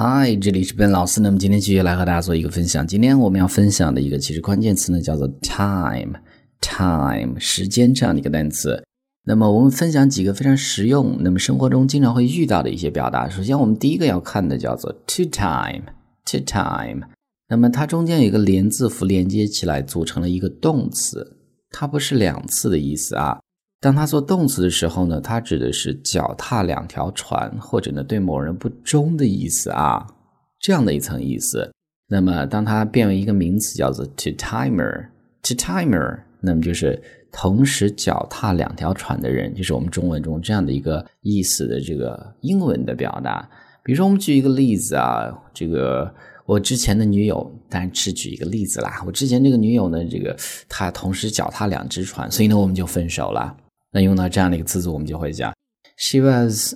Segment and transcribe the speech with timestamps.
[0.00, 1.20] 嗨，这里是本老师。
[1.20, 2.86] 那么今天继续来和大家做一个分享。
[2.86, 8.80] 今天我们要分享的一个其实关键词呢，叫做 time，time 时间这样的一个单词。
[9.24, 13.28] 那么我们分享几个非常实用，那么生活中经常会遇到的一些表达。
[13.28, 17.08] 首先，我们第一个要看的叫做 to time，to time。
[17.48, 21.38] 那么它中间有一个连字符连接起来，组成了一个动词。
[21.72, 23.40] 它不是两次的意思啊。
[23.80, 30.04] 当它做动词的时候呢，它指的是脚踏两条船，或者呢对某人不忠的意思啊，
[30.58, 31.70] 这样的一层意思。
[32.08, 43.48] 那么当它变为一个名词，叫做 to timer，to timer，那么就是同时脚踏两条船的人，就是我们中文中这样的一个意思的这个英文的表达。
[43.84, 46.12] 比如说，我们举一个例子啊，这个
[46.46, 49.02] 我之前的女友，当然是举一个例子啦。
[49.06, 50.36] 我之前这个女友呢，这个
[50.68, 53.56] 她同时脚踏两只船，所以呢我们就分手了。
[53.90, 55.52] 那用到这样的一个词组，我们就会讲
[55.96, 56.74] ，She was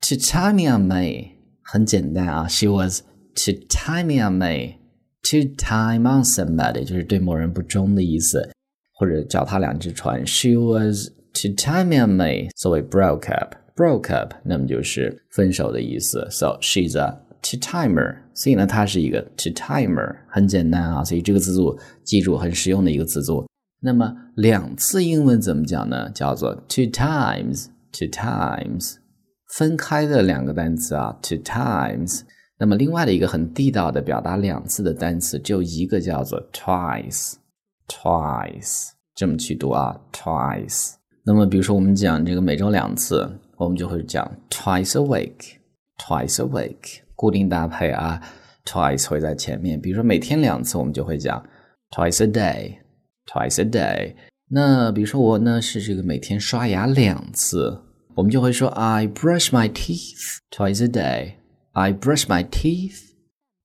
[0.00, 1.32] to time me on me，
[1.62, 3.02] 很简单啊，She was
[3.34, 8.50] to time me on me，to time on somebody 就是对某人不忠的意思，
[8.94, 23.44] 或者脚踏两只船，She was to time me on me，作为 broke up，broke up，那么就是分手的意思，So she's a to timer，所以呢，它是一个 to timer，很简单啊，所以这个词组记住很实用的一个词组。
[23.84, 26.08] 那么两次英文怎么讲呢？
[26.14, 28.94] 叫做 two times，two times，
[29.58, 32.22] 分开的两个单词啊，two times。
[32.58, 37.38] 那么另外的一个很地道的表达两次的单词，就一个叫做 twice，twice，
[39.14, 40.94] 这么去读啊，twice。
[41.26, 48.18] 那么比如说我们讲这个每周两次，我们就会讲 twice a week，twice a week，固定搭配啊
[48.64, 49.78] ，twice 会在前面。
[49.78, 51.44] 比如说每天两次，我们就会讲
[51.90, 52.78] twice a day。
[53.26, 54.14] Twice a day。
[54.50, 57.80] 那比如说我呢是这个每天刷牙两次，
[58.14, 61.34] 我们就会说 I brush my teeth twice a day.
[61.72, 62.98] I brush my teeth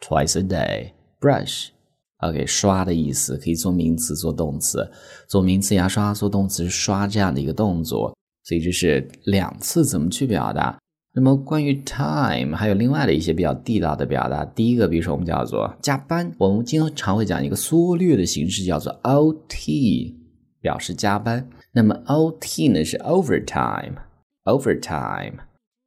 [0.00, 0.92] twice a day.
[1.18, 4.88] Brush，OK，刷的意思可以做名词做动词，
[5.26, 10.78] 做名词牙刷做动词刷这样的一个动作，所以这是两次怎么去表达？
[11.18, 14.44] 那么关于 time 还有另外的一些比较地道的表达。
[14.44, 20.14] 第一个，比如说我们叫做加班，我们经常会讲一个缩略的形式，叫做 OT，
[20.60, 21.48] 表示加班。
[21.72, 25.32] 那么 OT 呢是 overtime，overtime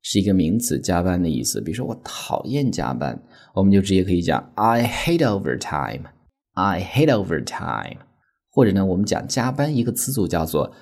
[0.00, 1.60] 是一个名词，加班的意思。
[1.60, 3.22] 比如说我讨厌加班，
[3.52, 7.98] 我们就直接可以讲 I hate overtime，I hate overtime。
[8.50, 10.72] 或者呢，我们讲加班一个词组叫做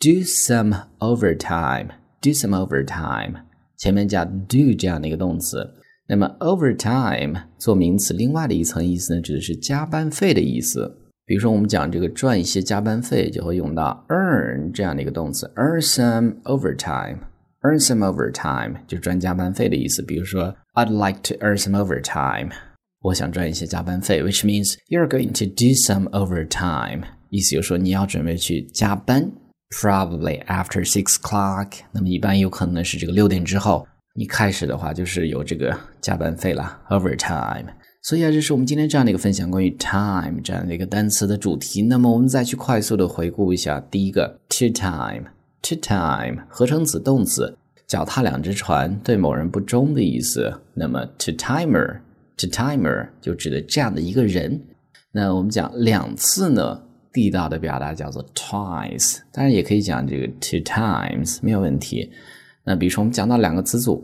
[0.00, 3.42] do some overtime，do some overtime。
[3.82, 5.68] 前面加 do 这样的一个动词，
[6.06, 10.88] 那么 overtime 做名词，另外的一层意思呢，指的是加班费的意思。
[11.26, 20.00] 比如说，我们讲这个赚一些加班费，就会用到 earn 这样的一个动词，earn some overtime，earn some overtime 就赚加班费的意思。
[20.00, 22.52] 比如说，I'd like to earn some overtime，
[23.00, 29.32] 我想赚一些加班费，which means you're going to do some overtime，意思就是说你要准备去加班。
[29.80, 37.64] Probably after six o'clock，那么一般有可能是这个六点之后，你开始的话就是有这个加班费了，overtime。
[38.02, 41.82] 所以啊，这是我们今天这样的一个分享，关于 time 这样的一个单词的主题。
[41.82, 47.56] 那么我们再去快速的回顾一下，第一个 to time，to time 合成词动词，
[47.86, 50.52] 脚踏两只船，对某人不忠的意思。
[50.74, 54.60] 那么 to timer，to timer 就指的这样的一个人。
[55.12, 56.82] 那我们讲两次呢？
[57.12, 62.10] 地道的表达叫做 twice，当然也可以讲这个 two times，没有问题。
[62.64, 64.02] 那比如说我们讲到两个词组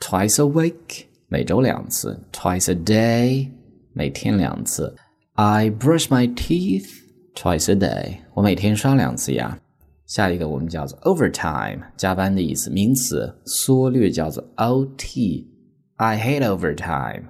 [0.00, 3.48] ，twice a week，每周两次；twice a day，
[3.92, 4.94] 每天两次。
[5.34, 6.88] I brush my teeth
[7.34, 9.58] twice a day，我每天刷两次牙。
[10.06, 15.46] 下一个我们叫做 overtime，加班的意思，名词，缩略叫做 OT。
[15.96, 17.24] I hate overtime，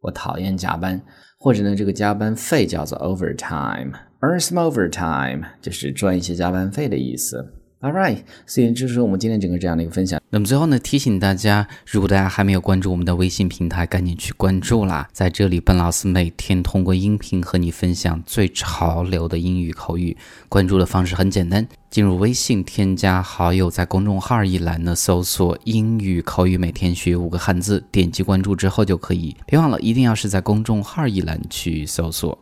[0.00, 1.02] 我讨厌加班。
[1.42, 7.54] 或者呢，这个加班费叫做 overtime Earn some overtime 就是赚一些加班费的意思。
[7.80, 10.20] All right，所以这是我们今天整个这样的一个分享。
[10.28, 15.08] 那么最后呢，提醒大家，如果大家还没有关注我们的微信平台，赶紧去关注啦！
[15.14, 20.14] 在这里，本老师每天通过音频和你分享最潮流的英语口语。
[20.50, 29.34] 关注的方式很简单，进入微信，添加好友，在公众号一栏呢搜索“英语口语每天学五个汉字”，点击关注之后就可以。
[29.46, 32.38] 别忘了，一定要是在公众号一栏去搜索。